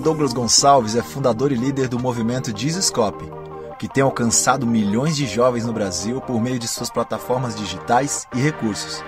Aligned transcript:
Douglas 0.00 0.32
Gonçalves 0.32 0.96
é 0.96 1.02
fundador 1.02 1.52
e 1.52 1.54
líder 1.54 1.86
do 1.86 1.98
movimento 1.98 2.56
Jesuscope, 2.56 3.30
que 3.78 3.86
tem 3.86 4.02
alcançado 4.02 4.66
milhões 4.66 5.14
de 5.14 5.26
jovens 5.26 5.66
no 5.66 5.74
Brasil 5.74 6.22
por 6.22 6.40
meio 6.40 6.58
de 6.58 6.66
suas 6.66 6.88
plataformas 6.88 7.54
digitais 7.54 8.26
e 8.34 8.40
recursos. 8.40 9.04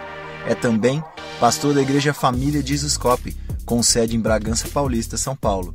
É 0.47 0.55
também 0.55 1.03
pastor 1.41 1.73
da 1.73 1.81
Igreja 1.81 2.13
Família 2.13 2.65
Jesuscope, 2.65 3.35
com 3.65 3.83
sede 3.83 4.15
em 4.15 4.21
Bragança 4.21 4.69
Paulista, 4.69 5.17
São 5.17 5.35
Paulo. 5.35 5.75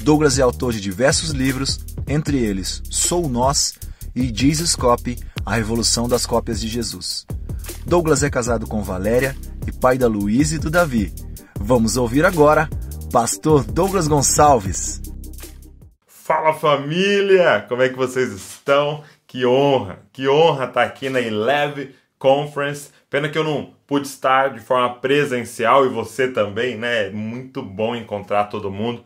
Douglas 0.00 0.36
é 0.36 0.42
autor 0.42 0.72
de 0.72 0.80
diversos 0.80 1.30
livros, 1.30 1.78
entre 2.08 2.36
eles 2.38 2.82
Sou 2.90 3.28
Nós 3.28 3.74
e 4.16 4.32
Jesus 4.32 5.16
a 5.44 5.54
revolução 5.54 6.08
das 6.08 6.26
cópias 6.26 6.60
de 6.60 6.66
Jesus. 6.66 7.24
Douglas 7.86 8.24
é 8.24 8.28
casado 8.28 8.66
com 8.66 8.82
Valéria 8.82 9.36
e 9.64 9.70
pai 9.70 9.96
da 9.96 10.08
Luísa 10.08 10.56
e 10.56 10.58
do 10.58 10.70
Davi. 10.70 11.14
Vamos 11.60 11.96
ouvir 11.96 12.26
agora 12.26 12.68
Pastor 13.12 13.64
Douglas 13.64 14.08
Gonçalves. 14.08 15.00
Fala 16.06 16.52
família, 16.52 17.64
como 17.68 17.82
é 17.82 17.88
que 17.88 17.96
vocês 17.96 18.32
estão? 18.32 19.04
Que 19.26 19.46
honra, 19.46 20.00
que 20.12 20.28
honra 20.28 20.64
estar 20.64 20.82
aqui 20.82 21.08
na 21.08 21.20
Eleve 21.20 21.94
Conference. 22.18 22.90
Pena 23.08 23.28
que 23.28 23.38
eu 23.38 23.44
não 23.44 23.72
pude 23.86 24.06
estar 24.06 24.52
de 24.52 24.60
forma 24.60 24.92
presencial 24.96 25.86
e 25.86 25.88
você 25.88 26.28
também, 26.28 26.76
né? 26.76 27.06
É 27.06 27.10
muito 27.10 27.62
bom 27.62 27.94
encontrar 27.94 28.46
todo 28.46 28.70
mundo. 28.70 29.04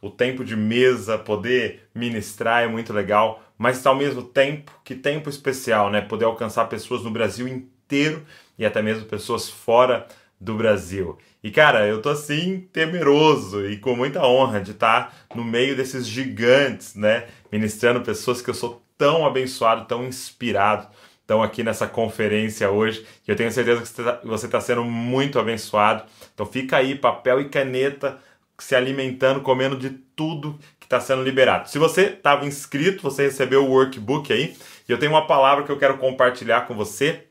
O 0.00 0.08
tempo 0.08 0.44
de 0.44 0.56
mesa, 0.56 1.18
poder 1.18 1.88
ministrar 1.94 2.62
é 2.62 2.68
muito 2.68 2.92
legal, 2.92 3.42
mas 3.58 3.84
ao 3.84 3.96
mesmo 3.96 4.22
tempo, 4.22 4.72
que 4.84 4.94
tempo 4.94 5.28
especial, 5.28 5.90
né? 5.90 6.00
Poder 6.00 6.24
alcançar 6.24 6.66
pessoas 6.66 7.02
no 7.02 7.10
Brasil 7.10 7.48
inteiro 7.48 8.24
e 8.56 8.64
até 8.64 8.80
mesmo 8.80 9.04
pessoas 9.06 9.50
fora 9.50 10.06
do 10.40 10.54
Brasil. 10.54 11.18
E 11.42 11.50
cara, 11.50 11.86
eu 11.86 12.00
tô 12.00 12.08
assim 12.08 12.68
temeroso 12.72 13.66
e 13.66 13.76
com 13.76 13.94
muita 13.94 14.26
honra 14.26 14.60
de 14.60 14.70
estar 14.70 15.14
no 15.34 15.44
meio 15.44 15.76
desses 15.76 16.06
gigantes, 16.06 16.94
né? 16.94 17.26
Ministrando 17.52 18.00
pessoas 18.00 18.40
que 18.40 18.48
eu 18.48 18.54
sou 18.54 18.82
tão 18.96 19.26
abençoado, 19.26 19.86
tão 19.86 20.04
inspirado, 20.06 20.88
estão 21.20 21.42
aqui 21.42 21.62
nessa 21.62 21.86
conferência 21.86 22.70
hoje. 22.70 23.06
E 23.26 23.30
eu 23.30 23.36
tenho 23.36 23.52
certeza 23.52 23.82
que 23.82 24.26
você 24.26 24.46
está 24.46 24.58
tá 24.58 24.60
sendo 24.60 24.84
muito 24.84 25.38
abençoado. 25.38 26.04
Então 26.34 26.46
fica 26.46 26.78
aí, 26.78 26.94
papel 26.94 27.40
e 27.40 27.48
caneta, 27.48 28.18
se 28.58 28.74
alimentando, 28.74 29.40
comendo 29.40 29.76
de 29.76 29.90
tudo 29.90 30.58
que 30.78 30.86
está 30.86 31.00
sendo 31.00 31.22
liberado. 31.22 31.68
Se 31.68 31.78
você 31.78 32.06
estava 32.06 32.46
inscrito, 32.46 33.02
você 33.02 33.24
recebeu 33.24 33.64
o 33.64 33.70
workbook 33.70 34.32
aí. 34.32 34.56
E 34.88 34.92
eu 34.92 34.98
tenho 34.98 35.12
uma 35.12 35.26
palavra 35.26 35.64
que 35.64 35.72
eu 35.72 35.78
quero 35.78 35.98
compartilhar 35.98 36.62
com 36.62 36.74
você. 36.74 37.24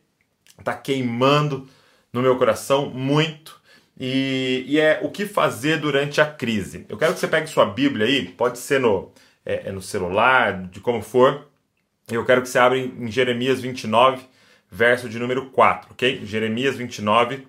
Está 0.57 0.73
queimando 0.73 1.67
no 2.11 2.21
meu 2.21 2.37
coração 2.37 2.89
muito. 2.89 3.59
E, 3.99 4.63
e, 4.65 4.79
é 4.79 4.99
o 5.03 5.09
que 5.09 5.25
fazer 5.25 5.77
durante 5.77 6.21
a 6.21 6.25
crise. 6.25 6.85
Eu 6.87 6.97
quero 6.97 7.13
que 7.13 7.19
você 7.19 7.27
pegue 7.27 7.47
sua 7.47 7.65
Bíblia 7.65 8.05
aí, 8.05 8.29
pode 8.29 8.57
ser 8.57 8.79
no, 8.79 9.11
é, 9.45 9.67
é 9.67 9.71
no 9.71 9.81
celular, 9.81 10.63
de 10.67 10.79
como 10.79 11.01
for. 11.01 11.47
Eu 12.09 12.25
quero 12.25 12.41
que 12.41 12.47
você 12.47 12.57
abra 12.57 12.77
em, 12.77 12.93
em 12.97 13.11
Jeremias 13.11 13.59
29, 13.59 14.23
verso 14.71 15.09
de 15.09 15.19
número 15.19 15.47
4, 15.47 15.91
ok? 15.91 16.21
Jeremias 16.25 16.77
29, 16.77 17.45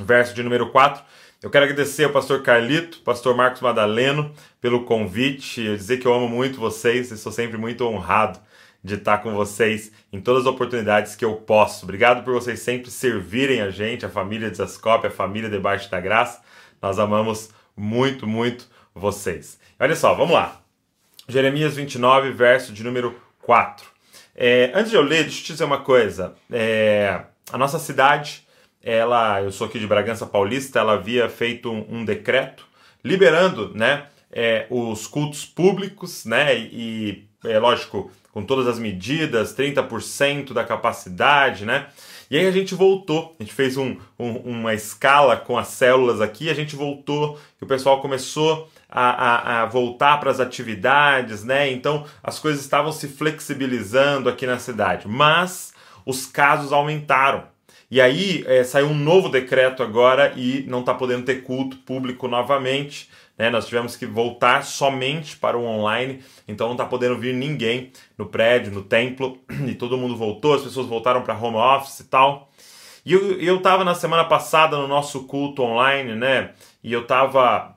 verso 0.00 0.32
de 0.32 0.42
número 0.44 0.70
4. 0.70 1.02
Eu 1.42 1.50
quero 1.50 1.64
agradecer 1.64 2.04
ao 2.04 2.12
pastor 2.12 2.42
Carlito, 2.42 3.00
pastor 3.00 3.36
Marcos 3.36 3.60
Madaleno, 3.60 4.32
pelo 4.60 4.84
convite, 4.84 5.60
eu 5.60 5.76
dizer 5.76 5.98
que 5.98 6.06
eu 6.06 6.14
amo 6.14 6.28
muito 6.28 6.60
vocês 6.60 7.10
e 7.10 7.18
sou 7.18 7.32
sempre 7.32 7.58
muito 7.58 7.84
honrado 7.84 8.38
de 8.84 8.96
estar 8.96 9.18
com 9.18 9.32
vocês 9.32 9.90
em 10.12 10.20
todas 10.20 10.42
as 10.42 10.46
oportunidades 10.46 11.16
que 11.16 11.24
eu 11.24 11.36
posso. 11.36 11.84
Obrigado 11.84 12.22
por 12.22 12.34
vocês 12.34 12.60
sempre 12.60 12.90
servirem 12.90 13.62
a 13.62 13.70
gente, 13.70 14.04
a 14.04 14.10
família 14.10 14.50
de 14.50 14.58
Zascope, 14.58 15.06
a 15.06 15.10
família 15.10 15.48
debaixo 15.48 15.90
da 15.90 15.98
graça. 15.98 16.42
Nós 16.82 16.98
amamos 16.98 17.48
muito, 17.74 18.26
muito 18.26 18.68
vocês. 18.94 19.58
Olha 19.80 19.96
só, 19.96 20.12
vamos 20.12 20.34
lá. 20.34 20.60
Jeremias 21.26 21.74
29, 21.74 22.30
verso 22.32 22.74
de 22.74 22.84
número 22.84 23.18
4. 23.40 23.86
É, 24.36 24.70
antes 24.74 24.90
de 24.90 24.96
eu 24.96 25.02
ler, 25.02 25.22
deixa 25.22 25.38
eu 25.38 25.44
te 25.44 25.52
dizer 25.52 25.64
uma 25.64 25.80
coisa. 25.80 26.34
É, 26.52 27.22
a 27.50 27.56
nossa 27.56 27.78
cidade, 27.78 28.46
ela, 28.82 29.40
eu 29.40 29.50
sou 29.50 29.66
aqui 29.66 29.78
de 29.78 29.86
Bragança 29.86 30.26
Paulista, 30.26 30.78
ela 30.78 30.92
havia 30.92 31.28
feito 31.30 31.70
um, 31.70 32.00
um 32.00 32.04
decreto 32.04 32.66
liberando, 33.02 33.72
né, 33.74 34.06
é, 34.30 34.66
os 34.68 35.06
cultos 35.06 35.44
públicos, 35.44 36.24
né, 36.24 36.56
e, 36.56 37.26
é 37.44 37.58
lógico, 37.58 38.10
com 38.34 38.42
todas 38.44 38.66
as 38.66 38.78
medidas, 38.78 39.56
30% 39.56 40.52
da 40.52 40.64
capacidade, 40.64 41.64
né? 41.64 41.86
E 42.30 42.36
aí 42.36 42.46
a 42.46 42.50
gente 42.50 42.74
voltou, 42.74 43.36
a 43.38 43.42
gente 43.42 43.54
fez 43.54 43.76
um, 43.76 43.96
um, 44.18 44.32
uma 44.38 44.74
escala 44.74 45.36
com 45.36 45.56
as 45.56 45.68
células 45.68 46.20
aqui, 46.20 46.50
a 46.50 46.54
gente 46.54 46.74
voltou 46.74 47.38
o 47.64 47.66
pessoal 47.66 48.00
começou 48.00 48.70
a, 48.88 49.10
a, 49.10 49.62
a 49.62 49.66
voltar 49.66 50.18
para 50.20 50.30
as 50.30 50.38
atividades, 50.38 51.42
né? 51.42 51.70
Então 51.70 52.04
as 52.22 52.38
coisas 52.38 52.60
estavam 52.60 52.92
se 52.92 53.08
flexibilizando 53.08 54.28
aqui 54.28 54.46
na 54.46 54.58
cidade, 54.58 55.08
mas 55.08 55.72
os 56.04 56.26
casos 56.26 56.72
aumentaram. 56.72 57.44
E 57.90 58.00
aí 58.00 58.44
é, 58.46 58.62
saiu 58.64 58.88
um 58.88 58.94
novo 58.94 59.28
decreto 59.28 59.82
agora 59.82 60.32
e 60.36 60.64
não 60.68 60.80
está 60.80 60.92
podendo 60.94 61.24
ter 61.24 61.42
culto 61.42 61.76
público 61.78 62.28
novamente. 62.28 63.08
Né? 63.36 63.50
Nós 63.50 63.66
tivemos 63.66 63.96
que 63.96 64.06
voltar 64.06 64.64
somente 64.64 65.36
para 65.36 65.58
o 65.58 65.64
online, 65.64 66.22
então 66.46 66.68
não 66.68 66.74
está 66.74 66.84
podendo 66.84 67.18
vir 67.18 67.34
ninguém 67.34 67.92
no 68.16 68.26
prédio, 68.26 68.72
no 68.72 68.82
templo, 68.82 69.38
e 69.66 69.74
todo 69.74 69.98
mundo 69.98 70.16
voltou, 70.16 70.54
as 70.54 70.62
pessoas 70.62 70.86
voltaram 70.86 71.22
para 71.22 71.36
home 71.36 71.56
office 71.56 72.00
e 72.00 72.04
tal. 72.04 72.50
E 73.04 73.12
eu 73.12 73.58
estava 73.58 73.84
na 73.84 73.94
semana 73.94 74.24
passada 74.24 74.78
no 74.78 74.88
nosso 74.88 75.24
culto 75.24 75.62
online, 75.62 76.14
né? 76.14 76.52
E 76.82 76.90
eu 76.90 77.02
estava 77.02 77.76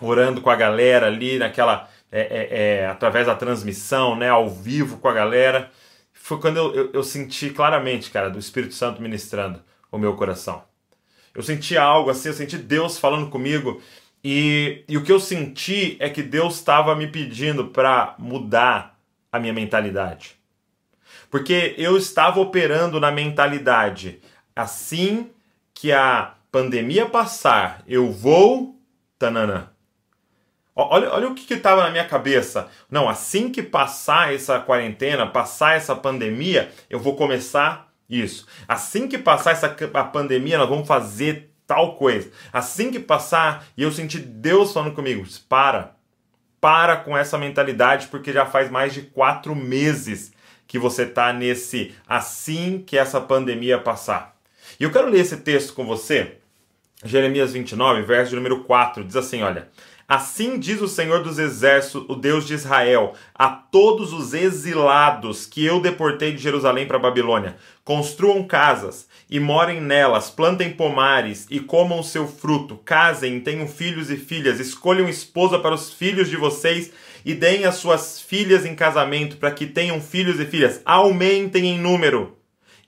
orando 0.00 0.40
com 0.40 0.48
a 0.48 0.56
galera 0.56 1.06
ali, 1.06 1.38
naquela. 1.38 1.88
É, 2.10 2.20
é, 2.20 2.48
é, 2.82 2.86
através 2.86 3.26
da 3.26 3.34
transmissão, 3.34 4.16
né? 4.16 4.30
Ao 4.30 4.48
vivo 4.48 4.96
com 4.98 5.08
a 5.08 5.12
galera. 5.12 5.70
Foi 6.14 6.40
quando 6.40 6.56
eu, 6.56 6.74
eu, 6.74 6.90
eu 6.94 7.02
senti 7.02 7.50
claramente, 7.50 8.10
cara, 8.10 8.30
do 8.30 8.38
Espírito 8.38 8.72
Santo 8.72 9.02
ministrando 9.02 9.60
o 9.92 9.98
meu 9.98 10.16
coração. 10.16 10.62
Eu 11.34 11.42
senti 11.42 11.76
algo 11.76 12.08
assim, 12.08 12.28
eu 12.28 12.34
senti 12.34 12.56
Deus 12.56 12.96
falando 12.96 13.28
comigo 13.28 13.82
e, 14.24 14.84
e 14.88 14.96
o 14.96 15.04
que 15.04 15.12
eu 15.12 15.20
senti 15.20 15.98
é 16.00 16.08
que 16.08 16.22
Deus 16.22 16.54
estava 16.54 16.96
me 16.96 17.06
pedindo 17.06 17.66
para 17.66 18.14
mudar 18.18 18.98
a 19.30 19.38
minha 19.38 19.52
mentalidade. 19.52 20.36
Porque 21.30 21.74
eu 21.76 21.98
estava 21.98 22.40
operando 22.40 22.98
na 22.98 23.10
mentalidade 23.10 24.20
assim 24.56 25.30
que 25.74 25.92
a 25.92 26.34
pandemia 26.50 27.06
passar, 27.06 27.82
eu 27.86 28.10
vou. 28.10 28.80
Tanana. 29.18 29.72
Olha, 30.76 31.12
olha 31.12 31.28
o 31.28 31.34
que 31.34 31.54
estava 31.54 31.84
na 31.84 31.90
minha 31.90 32.06
cabeça. 32.06 32.68
Não, 32.90 33.08
assim 33.08 33.48
que 33.50 33.62
passar 33.62 34.34
essa 34.34 34.58
quarentena, 34.58 35.26
passar 35.26 35.76
essa 35.76 35.94
pandemia, 35.94 36.70
eu 36.90 36.98
vou 36.98 37.14
começar 37.14 37.92
isso. 38.08 38.46
Assim 38.66 39.06
que 39.06 39.16
passar 39.16 39.52
essa 39.52 39.66
a 39.94 40.04
pandemia, 40.04 40.58
nós 40.58 40.68
vamos 40.68 40.88
fazer 40.88 41.53
tal 41.66 41.96
coisa. 41.96 42.30
Assim 42.52 42.90
que 42.90 43.00
passar 43.00 43.66
e 43.76 43.82
eu 43.82 43.92
senti 43.92 44.18
Deus 44.18 44.72
falando 44.72 44.94
comigo, 44.94 45.26
para, 45.48 45.94
para 46.60 46.96
com 46.96 47.16
essa 47.16 47.38
mentalidade, 47.38 48.08
porque 48.08 48.32
já 48.32 48.46
faz 48.46 48.70
mais 48.70 48.92
de 48.92 49.02
quatro 49.02 49.54
meses 49.54 50.32
que 50.66 50.78
você 50.78 51.02
está 51.02 51.32
nesse 51.32 51.94
assim 52.08 52.82
que 52.86 52.96
essa 52.96 53.20
pandemia 53.20 53.78
passar. 53.78 54.34
E 54.78 54.84
eu 54.84 54.90
quero 54.90 55.08
ler 55.08 55.20
esse 55.20 55.36
texto 55.38 55.74
com 55.74 55.84
você, 55.84 56.38
Jeremias 57.04 57.52
29, 57.52 58.02
verso 58.02 58.34
número 58.34 58.64
4, 58.64 59.04
diz 59.04 59.16
assim: 59.16 59.42
olha. 59.42 59.68
Assim 60.06 60.58
diz 60.58 60.82
o 60.82 60.88
Senhor 60.88 61.22
dos 61.22 61.38
Exércitos, 61.38 62.04
o 62.08 62.14
Deus 62.14 62.46
de 62.46 62.52
Israel, 62.52 63.14
a 63.34 63.48
todos 63.48 64.12
os 64.12 64.34
exilados 64.34 65.46
que 65.46 65.64
eu 65.64 65.80
deportei 65.80 66.32
de 66.32 66.42
Jerusalém 66.42 66.86
para 66.86 66.98
Babilônia: 66.98 67.56
construam 67.82 68.46
casas 68.46 69.08
e 69.30 69.40
morem 69.40 69.80
nelas, 69.80 70.28
plantem 70.28 70.70
pomares 70.70 71.46
e 71.50 71.58
comam 71.58 72.02
seu 72.02 72.28
fruto, 72.28 72.76
casem, 72.84 73.40
tenham 73.40 73.66
filhos 73.66 74.10
e 74.10 74.16
filhas, 74.16 74.60
escolham 74.60 75.08
esposa 75.08 75.58
para 75.58 75.74
os 75.74 75.90
filhos 75.90 76.28
de 76.28 76.36
vocês 76.36 76.92
e 77.24 77.32
deem 77.32 77.64
as 77.64 77.76
suas 77.76 78.20
filhas 78.20 78.66
em 78.66 78.74
casamento 78.74 79.38
para 79.38 79.50
que 79.50 79.66
tenham 79.66 80.02
filhos 80.02 80.38
e 80.38 80.44
filhas, 80.44 80.82
aumentem 80.84 81.66
em 81.66 81.78
número 81.78 82.36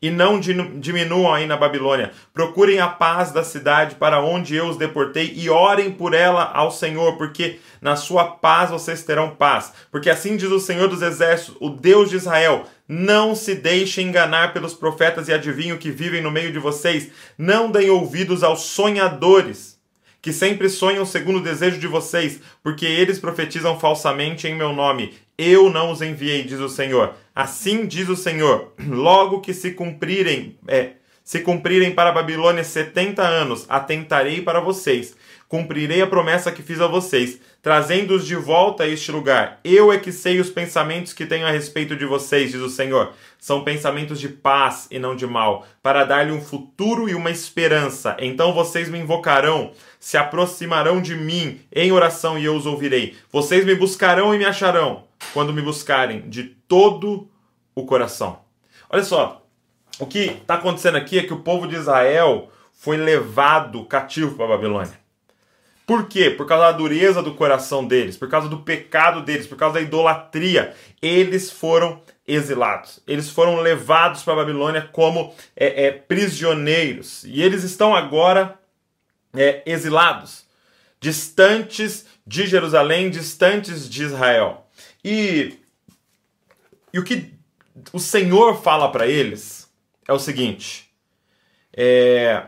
e 0.00 0.10
não 0.10 0.38
diminuam 0.38 1.32
aí 1.32 1.46
na 1.46 1.56
Babilônia. 1.56 2.12
Procurem 2.32 2.78
a 2.80 2.88
paz 2.88 3.32
da 3.32 3.42
cidade 3.42 3.94
para 3.94 4.20
onde 4.20 4.54
eu 4.54 4.66
os 4.66 4.76
deportei 4.76 5.32
e 5.36 5.48
orem 5.48 5.90
por 5.90 6.14
ela 6.14 6.44
ao 6.44 6.70
Senhor, 6.70 7.16
porque 7.16 7.58
na 7.80 7.96
sua 7.96 8.24
paz 8.24 8.70
vocês 8.70 9.02
terão 9.02 9.30
paz. 9.30 9.72
Porque 9.90 10.10
assim 10.10 10.36
diz 10.36 10.50
o 10.50 10.60
Senhor 10.60 10.88
dos 10.88 11.02
Exércitos, 11.02 11.56
o 11.60 11.70
Deus 11.70 12.10
de 12.10 12.16
Israel: 12.16 12.64
não 12.88 13.34
se 13.34 13.54
deixe 13.54 14.02
enganar 14.02 14.52
pelos 14.52 14.74
profetas 14.74 15.28
e 15.28 15.32
adivinhos 15.32 15.78
que 15.78 15.90
vivem 15.90 16.20
no 16.20 16.30
meio 16.30 16.52
de 16.52 16.58
vocês. 16.58 17.10
Não 17.36 17.70
deem 17.70 17.90
ouvidos 17.90 18.42
aos 18.42 18.62
sonhadores 18.62 19.76
que 20.26 20.32
sempre 20.32 20.68
sonham 20.68 21.06
segundo 21.06 21.38
o 21.38 21.42
desejo 21.42 21.78
de 21.78 21.86
vocês, 21.86 22.40
porque 22.60 22.84
eles 22.84 23.16
profetizam 23.16 23.78
falsamente 23.78 24.48
em 24.48 24.56
meu 24.56 24.72
nome. 24.72 25.14
Eu 25.38 25.68
não 25.68 25.90
os 25.90 26.00
enviei, 26.00 26.44
diz 26.44 26.60
o 26.60 26.68
Senhor. 26.68 27.14
Assim 27.34 27.86
diz 27.86 28.08
o 28.08 28.16
Senhor: 28.16 28.72
logo 28.88 29.40
que 29.40 29.52
se 29.52 29.72
cumprirem, 29.72 30.56
é, 30.66 30.92
se 31.22 31.40
cumprirem 31.40 31.92
para 31.92 32.10
a 32.10 32.12
Babilônia 32.12 32.64
setenta 32.64 33.22
anos, 33.22 33.66
atentarei 33.68 34.40
para 34.40 34.60
vocês, 34.60 35.14
cumprirei 35.48 36.00
a 36.00 36.06
promessa 36.06 36.50
que 36.50 36.62
fiz 36.62 36.80
a 36.80 36.86
vocês, 36.86 37.38
trazendo-os 37.60 38.24
de 38.24 38.36
volta 38.36 38.84
a 38.84 38.88
este 38.88 39.12
lugar. 39.12 39.60
Eu 39.62 39.92
é 39.92 39.98
que 39.98 40.10
sei 40.12 40.40
os 40.40 40.48
pensamentos 40.48 41.12
que 41.12 41.26
tenho 41.26 41.46
a 41.46 41.50
respeito 41.50 41.96
de 41.96 42.06
vocês, 42.06 42.52
diz 42.52 42.60
o 42.60 42.70
Senhor. 42.70 43.12
São 43.38 43.62
pensamentos 43.62 44.18
de 44.18 44.28
paz 44.28 44.86
e 44.90 44.98
não 44.98 45.14
de 45.14 45.26
mal, 45.26 45.66
para 45.82 46.04
dar-lhe 46.04 46.32
um 46.32 46.40
futuro 46.40 47.08
e 47.08 47.14
uma 47.14 47.30
esperança. 47.30 48.16
Então 48.18 48.54
vocês 48.54 48.88
me 48.88 48.98
invocarão, 48.98 49.72
se 50.00 50.16
aproximarão 50.16 51.02
de 51.02 51.14
mim 51.14 51.60
em 51.72 51.92
oração 51.92 52.38
e 52.38 52.44
eu 52.44 52.54
os 52.54 52.66
ouvirei. 52.66 53.16
Vocês 53.30 53.64
me 53.64 53.74
buscarão 53.74 54.34
e 54.34 54.38
me 54.38 54.44
acharão, 54.44 55.04
quando 55.32 55.52
me 55.52 55.62
buscarem 55.62 56.28
de 56.28 56.44
todo 56.44 57.28
o 57.74 57.84
coração. 57.84 58.40
Olha 58.88 59.04
só, 59.04 59.46
o 59.98 60.06
que 60.06 60.26
está 60.26 60.54
acontecendo 60.54 60.96
aqui 60.96 61.18
é 61.18 61.22
que 61.22 61.32
o 61.32 61.40
povo 61.40 61.66
de 61.66 61.76
Israel 61.76 62.50
foi 62.72 62.96
levado 62.96 63.84
cativo 63.84 64.36
para 64.36 64.44
a 64.44 64.56
Babilônia. 64.56 65.06
Por 65.86 66.08
quê? 66.08 66.30
Por 66.30 66.46
causa 66.46 66.64
da 66.64 66.72
dureza 66.72 67.22
do 67.22 67.34
coração 67.34 67.86
deles, 67.86 68.16
por 68.16 68.28
causa 68.28 68.48
do 68.48 68.58
pecado 68.58 69.22
deles, 69.22 69.46
por 69.46 69.56
causa 69.56 69.74
da 69.74 69.80
idolatria. 69.80 70.74
Eles 71.00 71.50
foram 71.50 72.02
exilados. 72.26 73.00
Eles 73.06 73.30
foram 73.30 73.60
levados 73.60 74.24
para 74.24 74.32
a 74.32 74.36
Babilônia 74.36 74.88
como 74.92 75.32
é, 75.56 75.86
é, 75.86 75.92
prisioneiros. 75.92 77.22
E 77.24 77.40
eles 77.40 77.62
estão 77.62 77.94
agora 77.94 78.58
é, 79.32 79.62
exilados, 79.64 80.44
distantes 81.00 82.06
de 82.26 82.46
Jerusalém, 82.46 83.08
distantes 83.08 83.88
de 83.88 84.02
Israel. 84.02 84.65
E, 85.08 85.60
e 86.92 86.98
o 86.98 87.04
que 87.04 87.32
o 87.92 88.00
Senhor 88.00 88.60
fala 88.60 88.90
para 88.90 89.06
eles 89.06 89.70
é 90.08 90.12
o 90.12 90.18
seguinte: 90.18 90.90
é, 91.72 92.42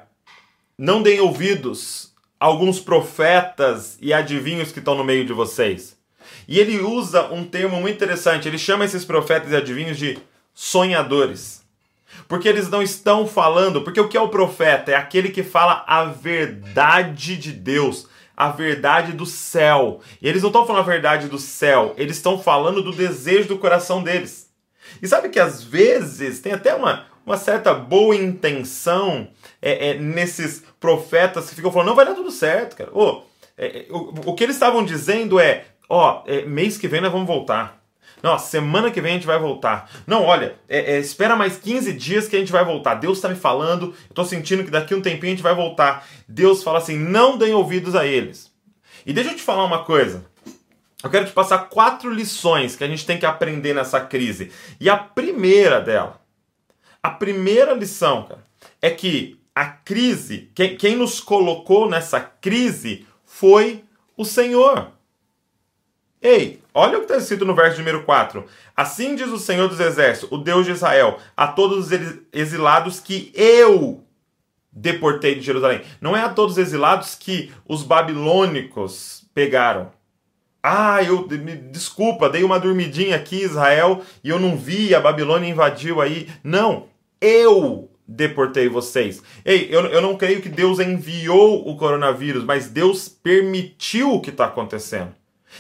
não 0.77 1.01
deem 1.01 1.21
ouvidos 1.21 2.13
a 2.41 2.47
alguns 2.47 2.81
profetas 2.81 3.97
e 4.01 4.13
adivinhos 4.13 4.73
que 4.73 4.81
estão 4.81 4.97
no 4.97 5.05
meio 5.05 5.25
de 5.25 5.33
vocês. 5.33 5.97
E 6.49 6.59
ele 6.59 6.81
usa 6.81 7.33
um 7.33 7.45
termo 7.45 7.81
muito 7.81 7.95
interessante. 7.95 8.49
Ele 8.49 8.59
chama 8.59 8.85
esses 8.85 9.05
profetas 9.05 9.53
e 9.53 9.57
adivinhos 9.57 9.97
de 9.97 10.19
sonhadores. 10.53 11.63
Porque 12.27 12.49
eles 12.49 12.69
não 12.69 12.83
estão 12.83 13.25
falando. 13.25 13.83
Porque 13.83 14.01
o 14.01 14.09
que 14.09 14.17
é 14.17 14.21
o 14.21 14.31
profeta? 14.31 14.91
É 14.91 14.97
aquele 14.97 15.29
que 15.29 15.45
fala 15.45 15.85
a 15.87 16.07
verdade 16.07 17.37
de 17.37 17.53
Deus, 17.53 18.09
a 18.39 18.51
verdade 18.51 19.11
do 19.11 19.27
céu. 19.27 20.01
E 20.23 20.29
eles 20.29 20.43
não 20.43 20.51
estão 20.51 20.65
falando 20.65 20.83
a 20.83 20.87
verdade 20.87 21.27
do 21.27 21.41
céu, 21.41 21.93
eles 21.97 22.17
estão 22.17 22.39
falando 22.39 22.81
do 22.81 22.93
desejo 22.93 23.49
do 23.49 23.59
coração 23.59 24.01
deles. 24.01 24.49
E 25.03 25.09
sabe 25.09 25.29
que 25.29 25.41
às 25.41 25.61
vezes 25.61 26.39
tem 26.39 26.53
até 26.53 26.73
uma, 26.73 27.07
uma 27.27 27.37
certa 27.37 27.75
boa 27.75 28.15
intenção 28.15 29.27
é, 29.61 29.91
é, 29.91 29.95
nesses 29.95 30.63
profetas 30.79 31.49
que 31.49 31.57
ficam 31.57 31.73
falando, 31.73 31.89
não 31.89 31.97
vai 31.97 32.07
dar 32.07 32.15
tudo 32.15 32.31
certo, 32.31 32.77
cara. 32.77 32.91
Oh, 32.95 33.23
é, 33.57 33.87
o, 33.91 34.31
o 34.31 34.35
que 34.35 34.45
eles 34.45 34.55
estavam 34.55 34.85
dizendo 34.85 35.41
é, 35.41 35.65
ó, 35.89 36.23
oh, 36.25 36.49
mês 36.49 36.79
que 36.79 36.87
vem 36.87 37.01
nós 37.01 37.11
vamos 37.11 37.27
voltar. 37.27 37.78
Não, 38.23 38.39
semana 38.39 38.91
que 38.91 39.01
vem 39.01 39.13
a 39.13 39.15
gente 39.15 39.27
vai 39.27 39.39
voltar. 39.39 39.91
Não, 40.07 40.25
olha, 40.25 40.57
é, 40.69 40.97
é, 40.97 40.99
espera 40.99 41.37
mais 41.37 41.57
15 41.57 41.93
dias 41.93 42.29
que 42.29 42.37
a 42.37 42.39
gente 42.39 42.53
vai 42.53 42.65
voltar. 42.65 42.95
Deus 42.95 43.19
está 43.19 43.29
me 43.29 43.37
falando, 43.37 43.87
eu 43.87 43.95
estou 44.11 44.25
sentindo 44.25 44.65
que 44.65 44.71
daqui 44.71 44.95
um 44.95 45.01
tempinho 45.01 45.33
a 45.33 45.37
gente 45.37 45.43
vai 45.43 45.55
voltar. 45.55 46.07
Deus 46.29 46.63
fala 46.63 46.79
assim: 46.79 46.99
não 46.99 47.39
deem 47.39 47.55
ouvidos 47.55 47.95
a 47.95 48.07
eles. 48.07 48.53
E 49.07 49.13
deixa 49.13 49.31
eu 49.31 49.37
te 49.37 49.43
falar 49.43 49.65
uma 49.65 49.85
coisa. 49.85 50.25
Eu 51.03 51.11
quero 51.11 51.27
te 51.27 51.33
passar 51.33 51.69
quatro 51.69 52.13
lições 52.13 52.75
que 52.75 52.83
a 52.83 52.89
gente 52.89 53.07
tem 53.07 53.19
que 53.19 53.27
aprender 53.27 53.73
nessa 53.73 54.01
crise. 54.01 54.51
E 54.81 54.91
a 54.91 54.97
primeira 54.97 55.81
dela 55.81 56.21
a 57.03 57.11
primeira 57.11 57.73
lição, 57.73 58.25
cara, 58.25 58.45
é 58.83 58.91
que 58.91 59.41
a 59.55 59.67
crise, 59.67 60.51
quem, 60.55 60.77
quem 60.77 60.97
nos 60.97 61.21
colocou 61.21 61.89
nessa 61.89 62.21
crise 62.21 63.07
foi 63.25 63.85
o 64.17 64.25
Senhor. 64.25 64.93
Ei, 66.21 66.61
olha 66.75 66.97
o 66.97 67.01
que 67.01 67.05
está 67.05 67.17
escrito 67.17 67.45
no 67.45 67.55
verso 67.55 67.79
número 67.79 68.03
4. 68.03 68.45
Assim 68.77 69.15
diz 69.15 69.29
o 69.29 69.39
Senhor 69.39 69.69
dos 69.69 69.79
Exércitos, 69.79 70.33
o 70.33 70.39
Deus 70.39 70.67
de 70.67 70.73
Israel, 70.73 71.19
a 71.37 71.47
todos 71.47 71.87
os 71.87 72.01
exilados 72.33 72.99
que 72.99 73.33
eu 73.35 74.03
deportei 74.73 75.37
de 75.37 75.43
Jerusalém. 75.43 75.83
Não 76.01 76.17
é 76.17 76.23
a 76.23 76.29
todos 76.29 76.53
os 76.53 76.59
exilados 76.59 77.15
que 77.15 77.53
os 77.67 77.83
babilônicos 77.85 79.25
pegaram. 79.33 79.93
Ah, 80.61 81.03
eu 81.03 81.27
me 81.29 81.55
desculpa, 81.55 82.29
dei 82.29 82.43
uma 82.43 82.59
dormidinha 82.59 83.15
aqui, 83.15 83.37
Israel, 83.37 84.03
e 84.25 84.29
eu 84.29 84.41
não 84.41 84.57
vi, 84.57 84.95
a 84.95 85.01
Babilônia 85.01 85.49
invadiu 85.49 86.01
aí. 86.01 86.29
Não, 86.43 86.89
eu 87.21 87.89
deportei 88.07 88.69
vocês. 88.69 89.23
Ei, 89.45 89.69
eu, 89.71 89.87
eu 89.87 90.03
não 90.03 90.17
creio 90.17 90.43
que 90.43 90.49
Deus 90.49 90.81
enviou 90.81 91.69
o 91.69 91.77
coronavírus, 91.77 92.45
mas 92.45 92.69
Deus 92.69 93.09
permitiu 93.09 94.15
o 94.15 94.21
que 94.21 94.31
está 94.31 94.47
acontecendo. 94.47 95.15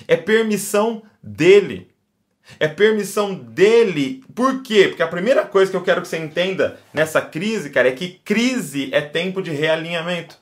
É 0.06 0.16
permissão 0.16 1.02
dele. 1.22 1.90
É 2.58 2.66
permissão 2.66 3.34
dele. 3.34 4.24
Por 4.34 4.62
quê? 4.62 4.88
Porque 4.88 5.02
a 5.02 5.08
primeira 5.08 5.44
coisa 5.44 5.70
que 5.70 5.76
eu 5.76 5.82
quero 5.82 6.00
que 6.02 6.08
você 6.08 6.18
entenda 6.18 6.78
nessa 6.92 7.20
crise, 7.20 7.70
cara, 7.70 7.88
é 7.88 7.92
que 7.92 8.20
crise 8.24 8.88
é 8.92 9.00
tempo 9.00 9.42
de 9.42 9.50
realinhamento. 9.50 10.38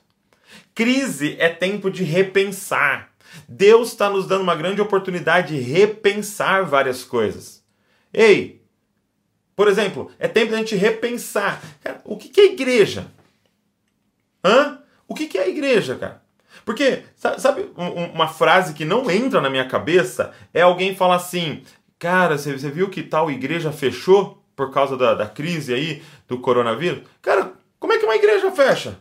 Crise 0.73 1.35
é 1.39 1.49
tempo 1.49 1.89
de 1.89 2.03
repensar. 2.03 3.11
Deus 3.47 3.89
está 3.89 4.09
nos 4.09 4.27
dando 4.27 4.41
uma 4.41 4.55
grande 4.55 4.81
oportunidade 4.81 5.55
de 5.55 5.61
repensar 5.61 6.65
várias 6.65 7.03
coisas. 7.03 7.63
Ei, 8.13 8.61
por 9.55 9.67
exemplo, 9.67 10.11
é 10.19 10.27
tempo 10.27 10.51
da 10.51 10.57
gente 10.57 10.75
repensar. 10.75 11.61
Cara, 11.81 11.99
o 12.05 12.15
que 12.15 12.39
é 12.39 12.45
igreja? 12.45 13.07
Hã? 14.43 14.79
O 15.07 15.15
que 15.15 15.37
é 15.37 15.41
a 15.41 15.47
igreja, 15.47 15.95
cara? 15.95 16.21
Porque, 16.65 17.03
sabe, 17.15 17.69
uma 17.75 18.27
frase 18.27 18.73
que 18.73 18.85
não 18.85 19.09
entra 19.09 19.41
na 19.41 19.49
minha 19.49 19.67
cabeça 19.67 20.33
é 20.53 20.61
alguém 20.61 20.95
falar 20.95 21.15
assim: 21.15 21.63
Cara, 21.99 22.37
você 22.37 22.53
viu 22.53 22.89
que 22.89 23.01
tal 23.01 23.31
igreja 23.31 23.71
fechou 23.71 24.43
por 24.55 24.71
causa 24.71 24.95
da, 24.95 25.13
da 25.13 25.27
crise 25.27 25.73
aí 25.73 26.03
do 26.27 26.39
coronavírus? 26.39 27.03
Cara, 27.21 27.53
como 27.79 27.93
é 27.93 27.97
que 27.97 28.05
uma 28.05 28.15
igreja 28.15 28.51
fecha? 28.51 28.99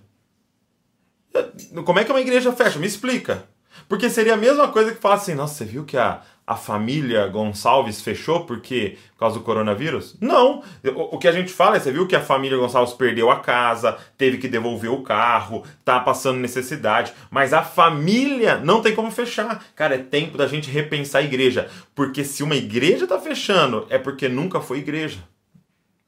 Como 1.85 1.99
é 1.99 2.05
que 2.05 2.11
uma 2.11 2.21
igreja 2.21 2.53
fecha? 2.53 2.79
Me 2.79 2.87
explica. 2.87 3.45
Porque 3.89 4.09
seria 4.09 4.35
a 4.35 4.39
mesma 4.39 4.69
coisa 4.69 4.95
que 4.95 5.01
falar 5.01 5.17
assim, 5.17 5.35
nossa, 5.35 5.55
você 5.55 5.65
viu 5.65 5.85
que 5.85 5.99
a, 5.99 6.23
a 6.47 6.55
família 6.55 7.27
Gonçalves 7.27 8.01
fechou 8.01 8.45
porque 8.45 8.97
por 9.15 9.19
causa 9.19 9.39
do 9.39 9.45
coronavírus? 9.45 10.17
Não. 10.21 10.63
O, 10.95 11.17
o, 11.17 11.19
que 11.19 11.27
a 11.27 11.33
gente 11.33 11.53
fala 11.53 11.77
é, 11.77 11.81
você 11.81 11.91
viu 11.91 12.07
que 12.07 12.15
a 12.15 12.21
família 12.21 12.57
Gonçalves 12.57 12.95
perdeu 12.95 13.31
a 13.31 13.41
casa, 13.41 13.99
teve 14.17 14.39
que 14.39 14.47
devolver 14.47 14.91
o 14.91 15.03
carro, 15.03 15.65
tá 15.85 15.99
passando 15.99 16.39
necessidade, 16.39 17.13
mas 17.31 17.53
a 17.53 17.63
família 17.63 18.59
não 18.59 18.81
tem 18.81 18.95
como 18.95 19.11
fechar. 19.11 19.65
Cara, 19.75 19.97
é 19.97 19.99
tempo 19.99 20.39
da 20.39 20.47
gente 20.47 20.71
repensar 20.71 21.19
a 21.19 21.25
igreja, 21.25 21.69
porque 21.95 22.23
se 22.23 22.45
uma 22.45 22.55
igreja 22.55 23.07
tá 23.07 23.19
fechando, 23.19 23.85
é 23.91 23.99
porque 23.99 24.29
nunca 24.29 24.61
foi 24.61 24.79
igreja. 24.79 25.19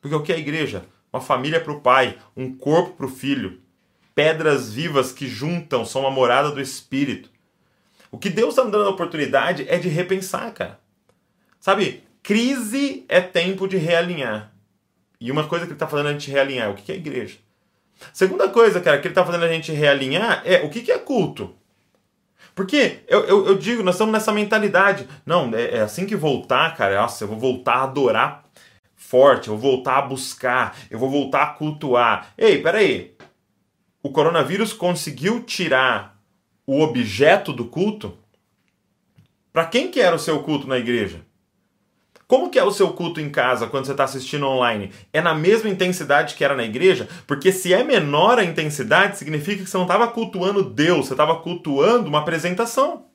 Porque 0.01 0.15
o 0.15 0.23
que 0.23 0.33
é 0.33 0.39
igreja? 0.39 0.85
Uma 1.13 1.21
família 1.21 1.61
para 1.61 1.73
o 1.73 1.81
pai, 1.81 2.17
um 2.37 2.55
corpo 2.55 2.97
para 2.97 3.07
o 3.07 3.11
filho, 3.11 3.59
pedras 4.15 4.73
vivas 4.73 5.11
que 5.11 5.27
juntam, 5.27 5.85
são 5.85 6.03
uma 6.03 6.11
morada 6.11 6.51
do 6.51 6.61
espírito. 6.61 7.31
O 8.11 8.19
que 8.19 8.31
Deus 8.31 8.51
está 8.51 8.65
me 8.65 8.71
dando 8.71 8.87
a 8.87 8.91
oportunidade 8.91 9.67
é 9.69 9.79
de 9.79 9.89
repensar, 9.89 10.53
cara. 10.53 10.79
Sabe, 11.61 12.03
crise 12.23 13.05
é 13.09 13.21
tempo 13.21 13.67
de 13.67 13.77
realinhar. 13.77 14.53
E 15.21 15.31
uma 15.31 15.47
coisa 15.47 15.65
que 15.65 15.73
ele 15.73 15.77
está 15.77 15.89
fazendo 15.89 16.09
a 16.09 16.13
gente 16.13 16.31
realinhar, 16.31 16.71
o 16.71 16.75
que 16.75 16.93
é 16.93 16.95
igreja? 16.95 17.39
Segunda 18.13 18.49
coisa, 18.49 18.81
cara, 18.81 18.99
que 18.99 19.09
ele 19.09 19.13
está 19.13 19.25
fazendo 19.25 19.45
a 19.45 19.53
gente 19.53 19.73
realinhar 19.73 20.43
é 20.45 20.63
o 20.63 20.71
que 20.71 20.91
é 20.91 20.99
culto. 20.99 21.55
Porque 22.55 23.01
eu, 23.07 23.25
eu, 23.25 23.47
eu, 23.47 23.59
digo, 23.59 23.83
nós 23.83 23.95
estamos 23.95 24.13
nessa 24.13 24.33
mentalidade. 24.33 25.09
Não, 25.25 25.55
é, 25.55 25.77
é, 25.77 25.81
assim 25.81 26.07
que 26.07 26.17
voltar, 26.17 26.77
cara, 26.77 27.01
nossa, 27.01 27.25
eu 27.25 27.29
vou 27.29 27.39
voltar 27.39 27.75
a 27.75 27.83
adorar 27.85 28.45
forte, 28.97 29.49
eu 29.49 29.57
vou 29.57 29.73
voltar 29.73 29.99
a 29.99 30.03
buscar, 30.03 30.77
eu 30.91 30.99
vou 30.99 31.09
voltar 31.09 31.43
a 31.45 31.47
cultuar. 31.47 32.33
Ei, 32.37 32.61
peraí. 32.61 33.17
O 34.03 34.11
coronavírus 34.11 34.73
conseguiu 34.73 35.43
tirar 35.45 36.18
o 36.69 36.83
objeto 36.83 37.51
do 37.51 37.65
culto? 37.65 38.19
Para 39.51 39.65
quem 39.65 39.91
que 39.91 39.99
era 39.99 40.15
o 40.15 40.19
seu 40.19 40.43
culto 40.43 40.69
na 40.69 40.77
igreja? 40.77 41.23
Como 42.27 42.51
que 42.51 42.59
é 42.59 42.63
o 42.63 42.71
seu 42.71 42.93
culto 42.93 43.23
em 43.23 43.31
casa 43.31 43.67
quando 43.67 43.87
você 43.87 43.93
está 43.93 44.05
assistindo 44.05 44.47
online? 44.47 44.93
É 45.11 45.23
na 45.23 45.35
mesma 45.35 45.71
intensidade 45.71 46.35
que 46.35 46.45
era 46.45 46.55
na 46.55 46.65
igreja? 46.65 47.09
Porque 47.27 47.53
se 47.53 47.73
é 47.73 47.83
menor 47.83 48.39
a 48.39 48.45
intensidade, 48.45 49.17
significa 49.17 49.65
que 49.65 49.71
você 49.71 49.79
não 49.79 49.87
estava 49.87 50.09
cultuando 50.09 50.63
Deus, 50.63 51.07
você 51.07 51.15
estava 51.15 51.37
cultuando 51.37 52.07
uma 52.07 52.19
apresentação. 52.19 53.07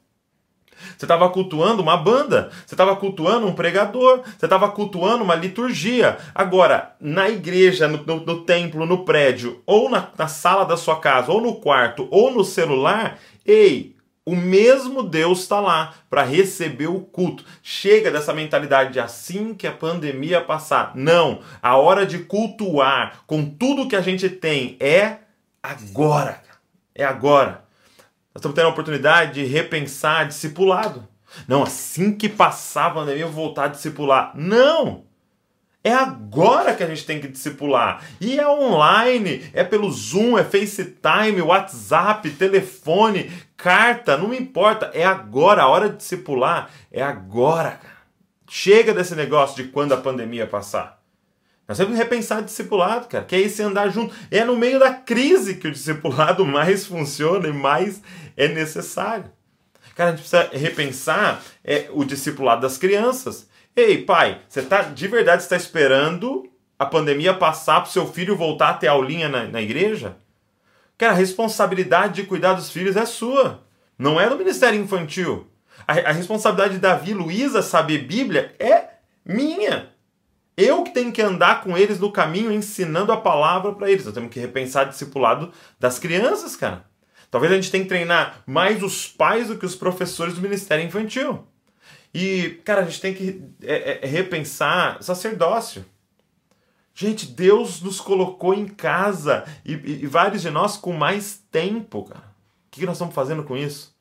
Você 0.98 1.06
estava 1.06 1.30
cultuando 1.30 1.82
uma 1.82 1.98
banda, 1.98 2.50
você 2.66 2.74
estava 2.74 2.96
cultuando 2.96 3.48
um 3.48 3.54
pregador, 3.54 4.22
você 4.38 4.46
estava 4.46 4.70
cultuando 4.70 5.24
uma 5.24 5.36
liturgia. 5.36 6.18
Agora, 6.34 6.96
na 7.00 7.30
igreja, 7.30 7.88
no, 7.88 8.04
no, 8.06 8.26
no 8.26 8.42
templo, 8.44 8.86
no 8.86 9.06
prédio, 9.06 9.62
ou 9.66 9.90
na, 9.90 10.10
na 10.18 10.28
sala 10.28 10.66
da 10.66 10.78
sua 10.78 11.00
casa, 11.00 11.32
ou 11.32 11.42
no 11.42 11.56
quarto, 11.56 12.08
ou 12.12 12.32
no 12.32 12.44
celular, 12.44 13.20
Ei, 13.46 13.94
o 14.26 14.36
mesmo 14.36 15.04
Deus 15.04 15.42
está 15.42 15.60
lá 15.60 15.94
para 16.10 16.24
receber 16.24 16.88
o 16.88 17.02
culto. 17.02 17.44
Chega 17.62 18.10
dessa 18.10 18.34
mentalidade 18.34 18.94
de 18.94 19.00
assim 19.00 19.54
que 19.54 19.68
a 19.68 19.72
pandemia 19.72 20.40
passar. 20.40 20.94
Não, 20.96 21.42
a 21.62 21.76
hora 21.76 22.06
de 22.06 22.20
cultuar 22.20 23.24
com 23.28 23.44
tudo 23.44 23.88
que 23.88 23.98
a 23.98 24.02
gente 24.02 24.30
tem 24.30 24.78
é 24.80 25.18
agora. 25.62 26.42
É 26.96 27.04
agora. 27.04 27.63
Nós 28.34 28.40
estamos 28.40 28.56
tendo 28.56 28.66
a 28.66 28.72
oportunidade 28.72 29.34
de 29.34 29.46
repensar 29.46 30.28
discipulado. 30.28 31.08
Não, 31.48 31.64
assim 31.64 32.16
que 32.16 32.28
passar 32.28 32.88
a 32.88 32.92
pandemia 32.92 33.24
eu 33.24 33.30
vou 33.30 33.46
voltar 33.46 33.66
a 33.66 33.68
discipular. 33.70 34.32
Não! 34.36 35.06
É 35.84 35.92
agora 35.92 36.74
que 36.74 36.82
a 36.82 36.88
gente 36.88 37.06
tem 37.06 37.20
que 37.20 37.28
discipular. 37.28 38.04
E 38.20 38.40
é 38.40 38.48
online, 38.48 39.50
é 39.54 39.64
pelo 39.66 39.92
Zoom, 39.92 40.38
é 40.38 40.44
FaceTime, 40.44 41.42
WhatsApp, 41.42 42.30
telefone, 42.32 43.30
carta, 43.58 44.18
não 44.18 44.34
importa. 44.34 44.90
É 44.94 45.04
agora, 45.04 45.64
a 45.64 45.68
hora 45.68 45.90
de 45.90 45.98
discipular 45.98 46.70
é 46.90 47.04
agora. 47.04 47.82
Chega 48.50 48.94
desse 48.94 49.14
negócio 49.14 49.62
de 49.62 49.70
quando 49.70 49.92
a 49.92 49.98
pandemia 49.98 50.48
passar. 50.48 51.04
Nós 51.68 51.78
temos 51.78 51.94
que 51.94 52.00
repensar 52.00 52.40
o 52.40 52.46
discipulado, 52.46 53.08
cara, 53.08 53.24
que 53.24 53.36
é 53.36 53.40
esse 53.40 53.62
andar 53.62 53.90
junto. 53.90 54.14
É 54.30 54.44
no 54.44 54.56
meio 54.56 54.80
da 54.80 54.94
crise 54.94 55.56
que 55.56 55.68
o 55.68 55.72
discipulado 55.72 56.44
mais 56.48 56.86
funciona 56.86 57.48
e 57.48 57.54
mais 57.54 58.02
é 58.36 58.48
necessário. 58.48 59.32
Cara, 59.96 60.10
a 60.10 60.16
gente 60.16 60.28
precisa 60.28 60.50
repensar 60.54 61.42
é, 61.64 61.88
o 61.92 62.04
discipulado 62.04 62.62
das 62.62 62.78
crianças. 62.78 63.48
Ei, 63.76 64.04
pai, 64.04 64.42
você 64.48 64.62
tá 64.62 64.84
de 64.84 65.08
verdade 65.08 65.44
está 65.44 65.56
esperando 65.56 66.50
a 66.78 66.86
pandemia 66.86 67.34
passar 67.34 67.82
para 67.82 67.92
seu 67.92 68.08
filho 68.08 68.36
voltar 68.36 68.70
a 68.70 68.74
ter 68.74 68.88
aulinha 68.88 69.30
na, 69.30 69.46
na 69.46 69.62
igreja? 69.62 70.18
Cara, 70.98 71.14
a 71.14 71.16
responsabilidade 71.16 72.22
de 72.22 72.28
cuidar 72.28 72.54
dos 72.54 72.72
filhos 72.72 72.96
é 72.96 73.06
sua, 73.06 73.64
não 73.98 74.20
é 74.20 74.30
do 74.30 74.38
Ministério 74.38 74.80
Infantil. 74.80 75.48
A, 75.88 75.94
a 75.94 76.12
responsabilidade 76.12 76.76
de 76.76 76.80
Davi 76.80 77.12
e 77.12 77.16
Luísa 77.16 77.62
saber 77.62 78.00
Bíblia 78.00 78.56
é 78.60 78.90
minha. 79.26 79.92
Eu 80.56 80.84
que 80.84 80.92
tenho 80.92 81.12
que 81.12 81.22
andar 81.22 81.62
com 81.62 81.76
eles 81.76 82.00
no 82.00 82.12
caminho, 82.12 82.52
ensinando 82.52 83.12
a 83.12 83.18
palavra 83.18 83.74
para 83.74 83.90
eles. 83.90 84.06
Nós 84.06 84.14
temos 84.14 84.32
que 84.32 84.40
repensar 84.40 84.86
o 84.86 84.90
discipulado 84.90 85.52
das 85.80 85.98
crianças, 85.98 86.56
cara. 86.56 86.86
Talvez 87.34 87.52
a 87.52 87.56
gente 87.56 87.72
tenha 87.72 87.84
que 87.84 87.90
treinar 87.90 88.44
mais 88.46 88.84
os 88.84 89.08
pais 89.08 89.48
do 89.48 89.58
que 89.58 89.66
os 89.66 89.76
professores 89.76 90.36
do 90.36 90.42
Ministério 90.42 90.86
Infantil. 90.86 91.44
E, 92.14 92.62
cara, 92.64 92.82
a 92.82 92.86
gente 92.86 93.02
tem 93.02 93.12
que 93.12 93.42
é, 93.64 94.02
é, 94.04 94.08
repensar 94.08 95.02
sacerdócio. 95.02 95.84
Gente, 96.94 97.26
Deus 97.26 97.82
nos 97.82 98.00
colocou 98.00 98.54
em 98.54 98.68
casa 98.68 99.46
e, 99.66 99.74
e, 99.74 100.04
e, 100.04 100.06
vários 100.06 100.44
de 100.44 100.52
nós 100.52 100.78
com 100.78 100.94
mais 100.94 101.44
tempo, 101.50 102.04
cara. 102.04 102.36
O 102.68 102.70
que, 102.70 102.86
nós 102.86 102.98
estamos 102.98 103.16
fazendo 103.16 103.44
com 103.44 103.58
isso? 103.58 103.98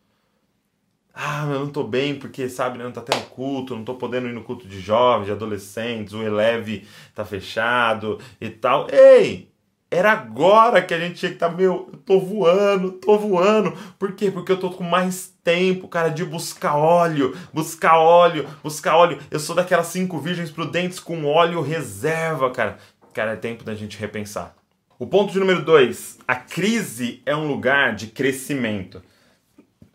Ah, 1.15 1.45
eu 1.51 1.61
não 1.61 1.69
estou 1.69 1.89
bem 1.89 2.19
porque, 2.19 2.51
sabe, 2.51 2.77
não 2.77 2.91
está 2.91 3.01
tendo 3.01 3.31
culto, 3.31 3.73
não 3.73 3.81
estou 3.81 3.95
podendo 3.95 4.29
ir 4.29 4.35
no 4.35 4.45
culto 4.45 4.69
de 4.69 4.79
jovens, 4.79 5.25
de 5.25 5.33
adolescentes, 5.33 6.13
o 6.13 6.23
Eleve 6.23 6.87
está 7.09 7.25
fechado 7.25 8.21
e 8.39 8.51
tal. 8.51 8.89
Ei, 8.91 9.52
era 9.93 10.11
agora 10.11 10.81
que 10.81 10.95
a 10.95 10.99
gente 10.99 11.17
tinha 11.17 11.29
que 11.29 11.37
estar, 11.37 11.51
tá, 11.51 11.55
meu, 11.55 11.87
eu 11.93 11.99
tô 11.99 12.19
voando, 12.19 12.93
tô 12.93 13.19
voando. 13.19 13.77
Por 13.99 14.13
quê? 14.13 14.31
Porque 14.31 14.51
eu 14.51 14.57
tô 14.57 14.71
com 14.71 14.83
mais 14.83 15.35
tempo, 15.45 15.87
cara, 15.87 16.09
de 16.09 16.25
buscar 16.25 16.77
óleo, 16.77 17.37
buscar 17.53 17.99
óleo, 17.99 18.49
buscar 18.65 18.97
óleo. 18.97 19.19
Eu 19.31 19.39
sou 19.39 19.55
daquelas 19.55 19.89
cinco 19.89 20.19
virgens 20.19 20.51
prudentes 20.51 20.99
com 20.99 21.27
óleo 21.27 21.61
reserva, 21.61 22.51
cara. 22.51 22.79
Cara, 23.13 23.33
é 23.33 23.37
tempo 23.37 23.65
da 23.65 23.75
gente 23.75 23.99
repensar. 23.99 24.55
O 24.99 25.07
ponto 25.07 25.31
de 25.31 25.39
número 25.39 25.63
dois: 25.63 26.19
a 26.27 26.37
crise 26.37 27.21
é 27.27 27.37
um 27.37 27.47
lugar 27.47 27.95
de 27.95 28.07
crescimento. 28.07 29.03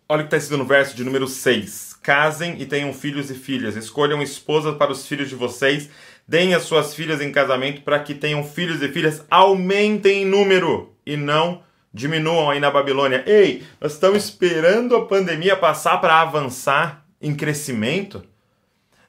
Olha 0.08 0.20
o 0.20 0.24
que 0.24 0.28
está 0.28 0.38
escrito 0.38 0.60
no 0.60 0.66
verso 0.66 0.96
de 0.96 1.04
número 1.04 1.28
6. 1.28 1.98
Casem 2.02 2.62
e 2.62 2.66
tenham 2.66 2.94
filhos 2.94 3.30
e 3.30 3.36
filhas. 3.36 3.76
Escolham 3.76 4.22
esposas 4.22 4.78
para 4.78 4.90
os 4.90 5.06
filhos 5.06 5.28
de 5.28 5.36
vocês 5.36 5.90
Deem 6.28 6.54
as 6.54 6.64
suas 6.64 6.94
filhas 6.94 7.22
em 7.22 7.32
casamento 7.32 7.82
para 7.82 8.00
que 8.00 8.14
tenham 8.14 8.44
filhos 8.44 8.82
e 8.82 8.90
filhas, 8.90 9.24
aumentem 9.30 10.24
em 10.24 10.26
número 10.26 10.94
e 11.06 11.16
não 11.16 11.64
diminuam 11.94 12.50
aí 12.50 12.60
na 12.60 12.70
Babilônia. 12.70 13.24
Ei, 13.26 13.64
nós 13.80 13.94
estamos 13.94 14.26
esperando 14.26 14.96
a 14.96 15.06
pandemia 15.06 15.56
passar 15.56 16.00
para 16.02 16.20
avançar 16.22 17.06
em 17.22 17.34
crescimento? 17.34 18.24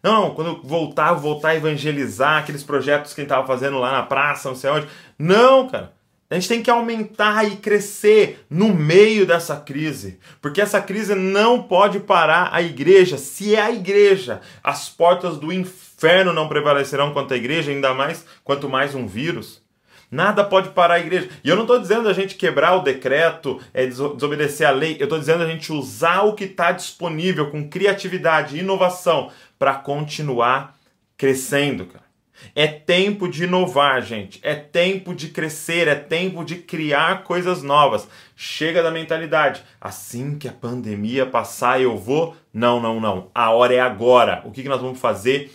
Não, 0.03 0.31
quando 0.35 0.63
voltar, 0.63 1.13
voltar 1.15 1.51
a 1.51 1.57
evangelizar 1.57 2.39
aqueles 2.39 2.63
projetos 2.63 3.13
que 3.13 3.21
a 3.21 3.23
gente 3.23 3.33
estava 3.33 3.47
fazendo 3.47 3.79
lá 3.79 3.93
na 3.93 4.03
praça, 4.05 4.49
não 4.49 4.57
sei 4.57 4.71
onde. 4.71 4.87
Não, 5.19 5.69
cara. 5.69 5.93
A 6.31 6.35
gente 6.35 6.49
tem 6.49 6.63
que 6.63 6.71
aumentar 6.71 7.45
e 7.47 7.57
crescer 7.57 8.45
no 8.51 8.69
meio 8.75 9.25
dessa 9.27 9.57
crise, 9.57 10.19
porque 10.43 10.61
essa 10.61 10.79
crise 10.79 11.15
não 11.15 11.63
pode 11.63 12.01
parar 12.01 12.51
a 12.53 12.61
igreja. 12.61 13.17
Se 13.17 13.55
é 13.55 13.63
a 13.63 13.73
igreja, 13.73 14.43
as 14.63 14.91
portas 14.91 15.39
do 15.39 15.51
inferno 15.51 16.33
não 16.33 16.47
prevalecerão 16.47 17.15
contra 17.15 17.35
a 17.35 17.39
igreja, 17.39 17.71
ainda 17.71 17.95
mais 17.95 18.27
quanto 18.45 18.69
mais 18.69 18.95
um 18.95 19.07
vírus. 19.07 19.63
Nada 20.11 20.45
pode 20.45 20.71
parar 20.71 20.95
a 20.95 21.01
igreja. 21.01 21.31
E 21.43 21.49
eu 21.49 21.57
não 21.57 21.63
estou 21.63 21.79
dizendo 21.79 22.09
a 22.11 22.13
gente 22.13 22.35
quebrar 22.35 22.75
o 22.77 22.83
decreto, 22.83 23.61
é, 23.73 23.87
desobedecer 23.87 24.67
a 24.67 24.71
lei. 24.71 24.97
Eu 24.99 25.05
estou 25.05 25.19
dizendo 25.19 25.43
a 25.43 25.47
gente 25.47 25.73
usar 25.73 26.23
o 26.23 26.35
que 26.35 26.45
está 26.45 26.73
disponível 26.73 27.51
com 27.51 27.69
criatividade 27.69 28.57
e 28.57 28.61
inovação 28.61 29.31
para 29.59 29.75
continuar 29.75 30.79
crescendo, 31.17 31.87
cara. 31.87 32.08
É 32.55 32.67
tempo 32.67 33.29
de 33.29 33.45
inovar, 33.45 34.03
gente. 34.03 34.41
É 34.43 34.55
tempo 34.55 35.15
de 35.15 35.29
crescer, 35.29 35.89
é 35.89 35.95
tempo 35.95 36.45
de 36.45 36.57
criar 36.57 37.25
coisas 37.25 37.63
novas. 37.63 38.09
Chega 38.37 38.83
da 38.83 38.91
mentalidade. 38.91 39.63
Assim 39.81 40.39
que 40.39 40.49
a 40.49 40.53
pandemia 40.53 41.27
passar, 41.27 41.81
eu 41.81 41.97
vou. 41.97 42.37
Não, 42.53 42.81
não, 42.81 43.01
não. 43.01 43.31
A 43.35 43.51
hora 43.51 43.75
é 43.75 43.81
agora. 43.81 44.43
O 44.45 44.51
que, 44.51 44.63
nós 44.69 44.81
vamos 44.81 45.01
fazer 45.01 45.53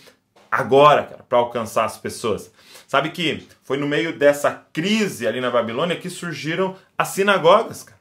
agora, 0.50 1.04
cara, 1.04 1.22
para 1.28 1.38
alcançar 1.38 1.84
as 1.84 1.96
pessoas? 1.96 2.52
Sabe 2.86 3.10
que 3.10 3.46
foi 3.62 3.76
no 3.76 3.86
meio 3.86 4.16
dessa 4.16 4.50
crise 4.72 5.26
ali 5.26 5.40
na 5.40 5.50
Babilônia 5.50 5.96
que 5.96 6.10
surgiram 6.10 6.76
as 6.96 7.08
sinagogas, 7.08 7.82
cara 7.82 7.93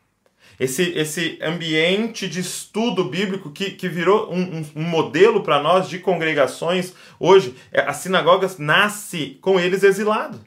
esse, 0.60 0.84
esse 0.96 1.40
ambiente 1.42 2.28
de 2.28 2.40
estudo 2.40 3.06
bíblico 3.06 3.52
que, 3.52 3.72
que 3.72 3.90
virou 3.90 4.34
um, 4.34 4.66
um, 4.76 4.84
modelo 4.84 5.42
para 5.42 5.62
nós 5.62 5.90
de 5.90 6.00
congregações 6.00 6.94
hoje. 7.20 7.56
É, 7.72 7.82
a 7.82 7.94
sinagoga 7.94 8.50
nasce 8.60 9.38
com 9.42 9.60
eles 9.60 9.84
exilado. 9.84 10.40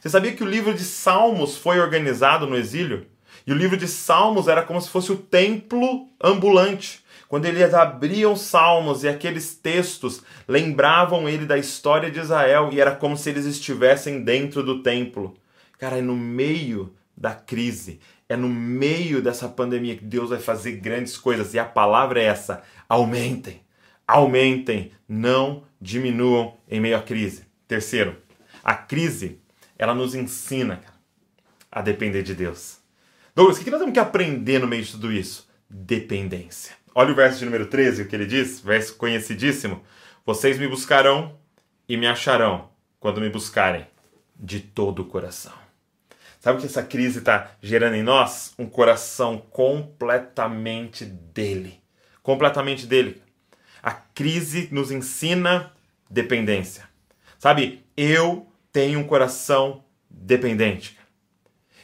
Você 0.00 0.08
sabia 0.08 0.32
que 0.32 0.42
o 0.42 0.48
livro 0.48 0.74
de 0.74 0.84
Salmos 0.84 1.56
foi 1.56 1.80
organizado 1.80 2.46
no 2.46 2.56
exílio? 2.56 3.06
E 3.46 3.52
o 3.52 3.56
livro 3.56 3.76
de 3.76 3.86
Salmos 3.86 4.48
era 4.48 4.62
como 4.62 4.80
se 4.80 4.90
fosse 4.90 5.12
o 5.12 5.16
templo 5.16 6.08
ambulante. 6.22 7.04
Quando 7.28 7.46
eles 7.46 7.74
abriam 7.74 8.36
Salmos 8.36 9.02
e 9.02 9.08
aqueles 9.08 9.54
textos 9.54 10.22
lembravam 10.46 11.28
ele 11.28 11.44
da 11.44 11.58
história 11.58 12.10
de 12.10 12.20
Israel 12.20 12.70
e 12.72 12.80
era 12.80 12.94
como 12.94 13.16
se 13.16 13.30
eles 13.30 13.46
estivessem 13.46 14.22
dentro 14.22 14.62
do 14.62 14.82
templo. 14.82 15.34
Cara, 15.78 16.00
no 16.00 16.16
meio 16.16 16.92
da 17.16 17.34
crise, 17.34 18.00
é 18.28 18.36
no 18.36 18.48
meio 18.48 19.22
dessa 19.22 19.48
pandemia 19.48 19.96
que 19.96 20.04
Deus 20.04 20.30
vai 20.30 20.38
fazer 20.38 20.72
grandes 20.72 21.16
coisas. 21.16 21.54
E 21.54 21.58
a 21.58 21.64
palavra 21.64 22.20
é 22.20 22.24
essa: 22.24 22.62
aumentem, 22.88 23.60
aumentem, 24.06 24.92
não 25.08 25.64
diminuam 25.80 26.56
em 26.68 26.80
meio 26.80 26.96
à 26.96 27.02
crise. 27.02 27.44
Terceiro, 27.68 28.16
a 28.62 28.74
crise, 28.74 29.40
ela 29.78 29.94
nos 29.94 30.14
ensina 30.14 30.80
a 31.70 31.82
depender 31.82 32.22
de 32.22 32.34
Deus. 32.34 32.78
Douglas, 33.34 33.58
o 33.58 33.64
que 33.64 33.70
nós 33.70 33.80
temos 33.80 33.92
que 33.92 34.00
aprender 34.00 34.58
no 34.58 34.66
meio 34.66 34.82
de 34.82 34.92
tudo 34.92 35.12
isso? 35.12 35.48
Dependência. 35.68 36.74
Olha 36.94 37.12
o 37.12 37.14
verso 37.14 37.38
de 37.38 37.44
número 37.44 37.66
13, 37.66 38.02
o 38.02 38.08
que 38.08 38.16
ele 38.16 38.24
diz, 38.24 38.60
verso 38.60 38.96
conhecidíssimo. 38.96 39.82
Vocês 40.24 40.58
me 40.58 40.66
buscarão 40.66 41.36
e 41.86 41.96
me 41.96 42.06
acharão 42.06 42.70
quando 42.98 43.20
me 43.20 43.28
buscarem 43.28 43.86
de 44.34 44.60
todo 44.60 45.02
o 45.02 45.04
coração. 45.04 45.65
Sabe 46.46 46.58
o 46.58 46.60
que 46.60 46.68
essa 46.68 46.84
crise 46.84 47.18
está 47.18 47.50
gerando 47.60 47.96
em 47.96 48.04
nós? 48.04 48.54
Um 48.56 48.66
coração 48.66 49.36
completamente 49.50 51.04
dele. 51.04 51.82
Completamente 52.22 52.86
dele. 52.86 53.20
A 53.82 53.90
crise 53.90 54.68
nos 54.70 54.92
ensina 54.92 55.72
dependência. 56.08 56.88
Sabe, 57.36 57.84
eu 57.96 58.46
tenho 58.70 59.00
um 59.00 59.04
coração 59.04 59.82
dependente. 60.08 60.96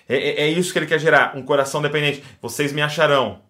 É, 0.08 0.16
é, 0.16 0.40
é 0.42 0.48
isso 0.48 0.72
que 0.72 0.78
ele 0.78 0.86
quer 0.86 1.00
gerar, 1.00 1.36
um 1.36 1.42
coração 1.42 1.82
dependente. 1.82 2.22
Vocês 2.40 2.72
me 2.72 2.82
acharão 2.82 3.42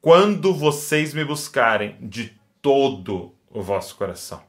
quando 0.00 0.52
vocês 0.52 1.14
me 1.14 1.24
buscarem 1.24 1.96
de 2.00 2.36
todo 2.60 3.36
o 3.48 3.62
vosso 3.62 3.94
coração. 3.94 4.42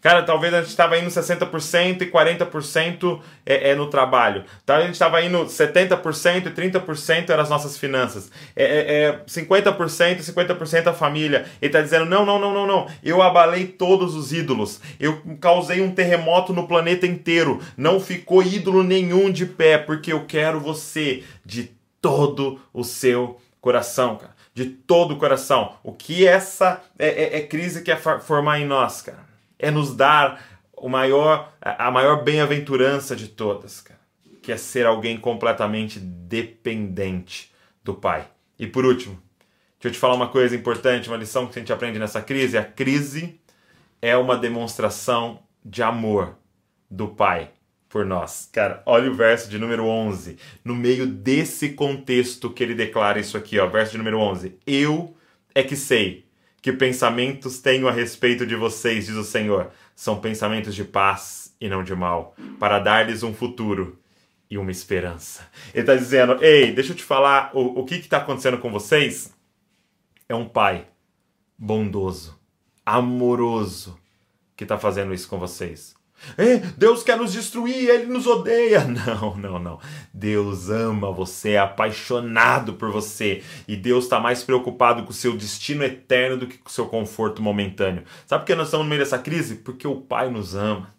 Cara, 0.00 0.22
talvez 0.22 0.52
a 0.52 0.60
gente 0.60 0.70
estava 0.70 0.98
indo 0.98 1.08
60% 1.08 2.02
e 2.02 2.10
40% 2.10 3.20
é, 3.46 3.70
é 3.70 3.74
no 3.74 3.88
trabalho. 3.88 4.44
Talvez 4.66 4.84
a 4.84 4.86
gente 4.86 4.94
estava 4.94 5.22
indo 5.22 5.38
70% 5.44 6.46
e 6.46 6.50
30% 6.50 7.30
eram 7.30 7.42
as 7.42 7.50
nossas 7.50 7.78
finanças. 7.78 8.30
É, 8.56 8.64
é, 8.64 9.02
é 9.04 9.20
50% 9.26 10.18
e 10.18 10.22
50% 10.22 10.86
a 10.88 10.92
família. 10.92 11.46
Ele 11.60 11.68
está 11.68 11.80
dizendo: 11.80 12.04
não, 12.04 12.24
não, 12.24 12.38
não, 12.38 12.52
não, 12.52 12.66
não. 12.66 12.86
Eu 13.02 13.22
abalei 13.22 13.66
todos 13.66 14.14
os 14.14 14.32
ídolos. 14.32 14.80
Eu 14.98 15.22
causei 15.40 15.80
um 15.80 15.92
terremoto 15.92 16.52
no 16.52 16.66
planeta 16.66 17.06
inteiro. 17.06 17.60
Não 17.76 18.00
ficou 18.00 18.42
ídolo 18.42 18.82
nenhum 18.82 19.30
de 19.30 19.46
pé, 19.46 19.78
porque 19.78 20.12
eu 20.12 20.24
quero 20.26 20.60
você 20.60 21.22
de 21.44 21.70
todo 22.00 22.60
o 22.72 22.82
seu 22.82 23.40
coração, 23.60 24.16
cara. 24.16 24.34
De 24.54 24.66
todo 24.66 25.14
o 25.14 25.16
coração. 25.16 25.74
O 25.82 25.92
que 25.92 26.26
essa 26.26 26.82
é, 26.98 27.08
é, 27.08 27.36
é 27.38 27.40
crise 27.40 27.82
quer 27.82 27.98
formar 27.98 28.60
em 28.60 28.66
nós, 28.66 29.00
cara? 29.00 29.31
É 29.62 29.70
nos 29.70 29.96
dar 29.96 30.44
o 30.76 30.88
maior, 30.88 31.54
a 31.60 31.90
maior 31.90 32.22
bem-aventurança 32.22 33.16
de 33.16 33.28
todas, 33.28 33.80
cara, 33.80 34.00
que 34.42 34.52
é 34.52 34.56
ser 34.58 34.84
alguém 34.84 35.16
completamente 35.16 35.98
dependente 35.98 37.50
do 37.82 37.94
Pai. 37.94 38.26
E 38.58 38.66
por 38.66 38.84
último, 38.84 39.18
Deixa 39.82 39.96
eu 39.96 39.98
te 39.98 39.98
falar 39.98 40.14
uma 40.14 40.28
coisa 40.28 40.54
importante, 40.54 41.08
uma 41.08 41.16
lição 41.16 41.44
que 41.48 41.58
a 41.58 41.60
gente 41.60 41.72
aprende 41.72 41.98
nessa 41.98 42.22
crise. 42.22 42.56
A 42.56 42.62
crise 42.62 43.40
é 44.00 44.16
uma 44.16 44.36
demonstração 44.36 45.40
de 45.64 45.82
amor 45.82 46.36
do 46.88 47.08
Pai 47.08 47.50
por 47.88 48.06
nós. 48.06 48.48
Cara, 48.52 48.80
olha 48.86 49.10
o 49.10 49.14
verso 49.14 49.50
de 49.50 49.58
número 49.58 49.84
11. 49.84 50.38
No 50.64 50.76
meio 50.76 51.04
desse 51.04 51.70
contexto 51.70 52.48
que 52.48 52.62
ele 52.62 52.76
declara 52.76 53.18
isso 53.18 53.36
aqui, 53.36 53.58
ó, 53.58 53.66
verso 53.66 53.90
de 53.90 53.98
número 53.98 54.20
11. 54.20 54.56
Eu 54.64 55.16
é 55.52 55.64
que 55.64 55.74
sei 55.74 56.26
que 56.62 56.72
pensamentos 56.72 57.58
tenho 57.58 57.88
a 57.88 57.92
respeito 57.92 58.46
de 58.46 58.54
vocês, 58.54 59.06
diz 59.06 59.16
o 59.16 59.24
Senhor. 59.24 59.72
São 59.96 60.20
pensamentos 60.20 60.74
de 60.76 60.84
paz 60.84 61.54
e 61.60 61.68
não 61.68 61.82
de 61.82 61.94
mal, 61.94 62.36
para 62.58 62.78
dar-lhes 62.78 63.24
um 63.24 63.34
futuro 63.34 63.98
e 64.48 64.56
uma 64.56 64.70
esperança. 64.70 65.46
Ele 65.74 65.82
está 65.82 65.96
dizendo: 65.96 66.42
Ei, 66.42 66.72
deixa 66.72 66.92
eu 66.92 66.96
te 66.96 67.02
falar 67.02 67.50
o, 67.52 67.80
o 67.80 67.84
que 67.84 67.96
está 67.96 68.18
acontecendo 68.18 68.58
com 68.58 68.70
vocês. 68.70 69.34
É 70.28 70.34
um 70.34 70.48
pai 70.48 70.86
bondoso, 71.58 72.38
amoroso, 72.86 73.98
que 74.56 74.64
está 74.64 74.78
fazendo 74.78 75.12
isso 75.12 75.28
com 75.28 75.38
vocês. 75.38 75.94
É, 76.36 76.56
Deus 76.76 77.02
quer 77.02 77.16
nos 77.16 77.32
destruir, 77.32 77.88
Ele 77.88 78.06
nos 78.06 78.26
odeia. 78.26 78.84
Não, 78.92 79.36
não, 79.36 79.58
não. 79.58 79.80
Deus 80.12 80.70
ama 80.70 81.10
você, 81.10 81.52
é 81.52 81.58
apaixonado 81.58 82.74
por 82.74 82.90
você. 82.90 83.42
E 83.66 83.76
Deus 83.76 84.04
está 84.04 84.20
mais 84.20 84.42
preocupado 84.42 85.02
com 85.02 85.10
o 85.10 85.14
seu 85.14 85.36
destino 85.36 85.82
eterno 85.82 86.38
do 86.38 86.46
que 86.46 86.58
com 86.58 86.68
o 86.68 86.72
seu 86.72 86.86
conforto 86.86 87.42
momentâneo. 87.42 88.04
Sabe 88.26 88.42
por 88.42 88.46
que 88.46 88.54
nós 88.54 88.68
estamos 88.68 88.84
no 88.84 88.90
meio 88.90 89.00
dessa 89.00 89.18
crise? 89.18 89.56
Porque 89.56 89.86
o 89.86 89.96
Pai 89.96 90.30
nos 90.30 90.54
ama. 90.54 90.94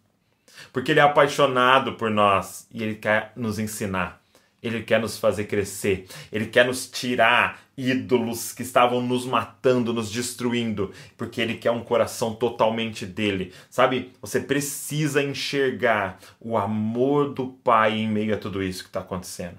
Porque 0.72 0.92
Ele 0.92 1.00
é 1.00 1.04
apaixonado 1.04 1.94
por 1.94 2.10
nós 2.10 2.68
e 2.74 2.84
Ele 2.84 2.96
quer 2.96 3.32
nos 3.36 3.60
ensinar. 3.60 4.23
Ele 4.64 4.82
quer 4.82 5.02
nos 5.02 5.18
fazer 5.18 5.44
crescer. 5.44 6.08
Ele 6.32 6.46
quer 6.46 6.66
nos 6.66 6.90
tirar 6.90 7.62
ídolos 7.78 8.54
que 8.54 8.62
estavam 8.62 9.02
nos 9.02 9.26
matando, 9.26 9.94
nos 9.94 10.10
destruindo, 10.10 10.94
porque 11.18 11.42
ele 11.42 11.56
quer 11.56 11.72
um 11.72 11.84
coração 11.84 12.34
totalmente 12.34 13.06
dele. 13.06 13.54
Sabe? 13.70 14.14
Você 14.22 14.40
precisa 14.40 15.22
enxergar 15.22 16.18
o 16.40 16.58
amor 16.58 17.34
do 17.34 17.48
Pai 17.48 18.00
em 18.00 18.08
meio 18.08 18.34
a 18.34 18.38
tudo 18.38 18.64
isso 18.64 18.84
que 18.84 18.90
está 18.90 19.02
acontecendo. 19.02 19.58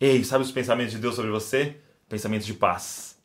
Ei, 0.00 0.24
sabe 0.24 0.42
os 0.42 0.50
pensamentos 0.50 0.92
de 0.92 0.98
Deus 0.98 1.14
sobre 1.14 1.30
você? 1.30 1.76
Pensamentos 2.08 2.46
de 2.46 2.54
paz. 2.54 3.18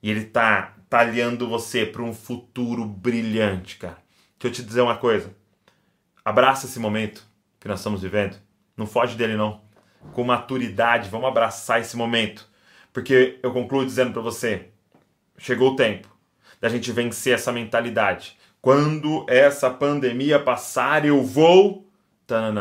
E 0.00 0.10
ele 0.10 0.20
está 0.20 0.76
talhando 0.88 1.48
você 1.48 1.84
para 1.84 2.02
um 2.02 2.14
futuro 2.14 2.84
brilhante, 2.84 3.76
cara. 3.76 3.98
Deixa 4.38 4.48
eu 4.48 4.52
te 4.52 4.62
dizer 4.62 4.82
uma 4.82 4.96
coisa. 4.96 5.34
Abraça 6.24 6.66
esse 6.66 6.78
momento 6.78 7.26
que 7.58 7.66
nós 7.66 7.80
estamos 7.80 8.02
vivendo. 8.02 8.36
Não 8.76 8.86
foge 8.86 9.16
dele, 9.16 9.36
não 9.36 9.63
com 10.12 10.24
maturidade, 10.24 11.08
vamos 11.08 11.28
abraçar 11.28 11.80
esse 11.80 11.96
momento. 11.96 12.46
Porque 12.92 13.38
eu 13.42 13.52
concluo 13.52 13.84
dizendo 13.84 14.12
para 14.12 14.22
você: 14.22 14.68
chegou 15.36 15.72
o 15.72 15.76
tempo 15.76 16.08
da 16.60 16.68
gente 16.68 16.92
vencer 16.92 17.34
essa 17.34 17.52
mentalidade. 17.52 18.38
Quando 18.62 19.26
essa 19.28 19.68
pandemia 19.68 20.38
passar, 20.38 21.04
eu 21.04 21.22
vou. 21.22 21.86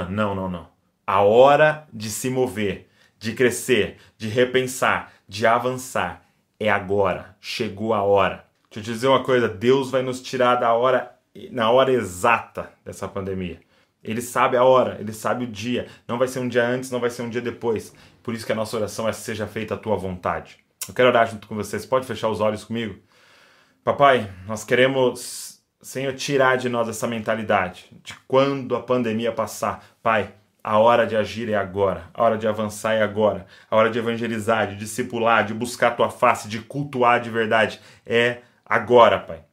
Não, 0.10 0.36
não, 0.36 0.50
não. 0.50 0.68
A 1.08 1.22
hora 1.22 1.88
de 1.94 2.10
se 2.10 2.30
mover, 2.30 2.90
de 3.18 3.34
crescer, 3.34 3.98
de 4.18 4.28
repensar, 4.28 5.14
de 5.28 5.48
avançar 5.48 6.26
é 6.60 6.70
agora. 6.70 7.36
Chegou 7.40 7.94
a 7.94 8.02
hora. 8.04 8.46
Deixa 8.70 8.80
eu 8.80 8.84
te 8.84 8.92
dizer 8.92 9.08
uma 9.08 9.24
coisa: 9.24 9.48
Deus 9.48 9.92
vai 9.92 10.02
nos 10.02 10.22
tirar 10.22 10.56
da 10.56 10.74
hora, 10.74 11.16
na 11.52 11.70
hora 11.70 11.92
exata 11.92 12.72
dessa 12.84 13.08
pandemia. 13.08 13.60
Ele 14.04 14.22
sabe 14.22 14.58
a 14.58 14.64
hora, 14.64 14.98
ele 15.00 15.14
sabe 15.14 15.46
o 15.46 15.48
dia. 15.48 15.88
Não 16.08 16.18
vai 16.18 16.28
ser 16.28 16.40
um 16.40 16.48
dia 16.48 16.68
antes, 16.68 16.92
não 16.92 17.00
vai 17.00 17.10
ser 17.10 17.22
um 17.22 17.30
dia 17.30 17.42
depois. 17.42 17.94
Por 18.22 18.34
isso 18.34 18.46
que 18.46 18.52
a 18.52 18.56
nossa 18.56 18.76
oração 18.76 19.08
é 19.08 19.14
seja 19.14 19.48
feita 19.48 19.76
a 19.76 19.78
tua 19.78 19.96
vontade. 19.96 20.58
Eu 20.88 20.94
quero 20.94 21.08
orar 21.08 21.30
junto 21.30 21.48
com 21.48 21.56
vocês. 21.56 21.86
Pode 21.86 22.06
fechar 22.06 22.28
os 22.28 22.42
olhos 22.42 22.66
comigo? 22.66 23.00
Papai, 23.84 24.30
nós 24.46 24.64
queremos, 24.66 25.62
Senhor, 25.82 26.14
tirar 26.14 26.58
de 26.58 26.68
nós 26.68 26.90
essa 26.90 27.08
mentalidade 27.08 27.86
de 28.04 28.14
quando 28.28 28.76
a 28.76 28.82
pandemia 28.82 29.32
passar. 29.32 29.86
Pai, 30.02 30.34
a 30.62 30.80
hora 30.80 31.08
de 31.08 31.16
agir 31.16 31.50
é 31.50 31.56
agora, 31.56 32.10
a 32.14 32.24
hora 32.24 32.38
de 32.38 32.48
avançar 32.48 32.94
é 32.94 33.02
agora, 33.02 33.46
a 33.70 33.76
hora 33.76 33.90
de 33.90 34.00
evangelizar, 34.00 34.68
de 34.68 34.76
discipular, 34.78 35.46
de 35.46 35.54
buscar 35.54 35.90
a 35.90 35.92
tua 35.92 36.10
face, 36.10 36.48
de 36.48 36.60
cultuar 36.60 37.20
de 37.20 37.30
verdade 37.30 37.82
é 38.06 38.40
agora, 38.66 39.20
Pai. 39.20 39.44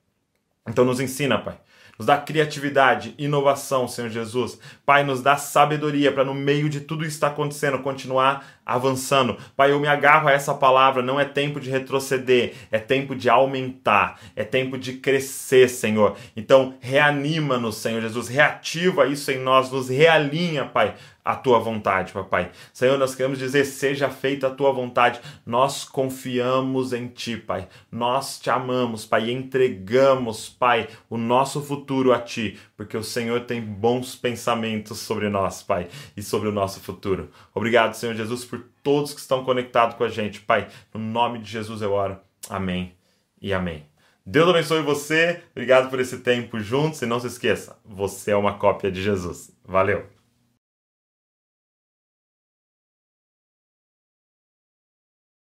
Então 0.69 0.85
nos 0.85 1.01
ensina, 1.01 1.39
Pai 1.39 1.59
nos 2.01 2.07
dá 2.07 2.17
criatividade, 2.17 3.15
inovação, 3.19 3.87
Senhor 3.87 4.09
Jesus. 4.09 4.59
Pai, 4.87 5.05
nos 5.05 5.21
dá 5.21 5.37
sabedoria 5.37 6.11
para 6.11 6.25
no 6.25 6.33
meio 6.33 6.67
de 6.71 6.81
tudo 6.81 7.03
que 7.03 7.11
está 7.11 7.27
acontecendo 7.27 7.79
continuar 7.81 8.60
avançando. 8.71 9.37
Pai, 9.57 9.73
eu 9.73 9.81
me 9.81 9.89
agarro 9.89 10.29
a 10.29 10.33
essa 10.33 10.55
palavra, 10.55 11.03
não 11.03 11.19
é 11.19 11.25
tempo 11.25 11.59
de 11.59 11.69
retroceder, 11.69 12.55
é 12.71 12.79
tempo 12.79 13.17
de 13.17 13.29
aumentar, 13.29 14.21
é 14.37 14.45
tempo 14.45 14.79
de 14.79 14.93
crescer, 14.95 15.69
Senhor. 15.69 16.17
Então, 16.37 16.75
reanima-nos, 16.81 17.77
Senhor 17.77 18.01
Jesus, 18.01 18.29
reativa 18.29 19.09
isso 19.09 19.33
em 19.33 19.41
nós, 19.41 19.73
nos 19.73 19.89
realinha, 19.89 20.65
Pai, 20.65 20.95
a 21.25 21.35
tua 21.35 21.59
vontade, 21.59 22.13
papai. 22.13 22.51
Senhor, 22.73 22.99
nós 22.99 23.15
queremos 23.15 23.39
dizer: 23.39 23.65
seja 23.65 24.09
feita 24.09 24.47
a 24.47 24.51
tua 24.51 24.73
vontade. 24.73 25.21
Nós 25.45 25.85
confiamos 25.85 26.93
em 26.93 27.09
ti, 27.09 27.37
Pai. 27.37 27.69
Nós 27.91 28.39
te 28.39 28.51
amamos, 28.51 29.05
Pai, 29.05 29.27
e 29.27 29.33
entregamos, 29.33 30.49
Pai, 30.49 30.89
o 31.09 31.17
nosso 31.17 31.61
futuro 31.61 32.13
a 32.13 32.19
ti, 32.19 32.59
porque 32.81 32.97
o 32.97 33.05
Senhor 33.05 33.43
tem 33.43 33.61
bons 33.61 34.17
pensamentos 34.17 35.01
sobre 35.01 35.29
nós, 35.29 35.63
Pai, 35.63 35.87
e 36.17 36.23
sobre 36.23 36.49
o 36.49 36.53
nosso 36.53 36.81
futuro. 36.81 37.31
Obrigado, 37.55 37.93
Senhor 37.93 38.15
Jesus, 38.15 38.43
por 38.43 38.65
todos 38.83 39.13
que 39.13 39.21
estão 39.21 39.45
conectados 39.45 39.97
com 39.97 40.05
a 40.05 40.09
gente, 40.09 40.41
Pai. 40.41 40.67
No 40.95 40.99
nome 40.99 41.41
de 41.41 41.51
Jesus 41.51 41.83
eu 41.83 41.93
oro. 41.93 42.17
Amém 42.49 42.95
e 43.39 43.53
amém. 43.53 43.85
Deus 44.25 44.49
abençoe 44.49 44.81
você. 44.81 45.43
Obrigado 45.51 45.91
por 45.91 46.01
esse 46.01 46.21
tempo 46.21 46.59
juntos. 46.59 47.03
E 47.03 47.07
não 47.07 47.21
se 47.21 47.27
esqueça, 47.27 47.77
você 47.85 48.31
é 48.31 48.37
uma 48.37 48.55
cópia 48.55 48.91
de 48.91 49.03
Jesus. 49.03 49.55
Valeu! 49.63 50.20